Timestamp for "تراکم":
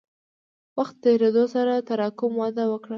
1.87-2.31